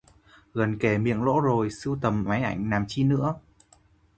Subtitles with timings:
[0.53, 3.35] Gần kề miệng lỗ rồi, sưu tập máy ảnh làm chi nữa